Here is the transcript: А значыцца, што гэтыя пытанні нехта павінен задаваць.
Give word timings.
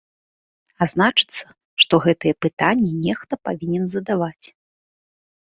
А 0.85 0.85
значыцца, 0.93 1.45
што 1.83 1.99
гэтыя 2.07 2.33
пытанні 2.47 2.91
нехта 3.05 3.33
павінен 3.51 3.85
задаваць. 3.99 4.45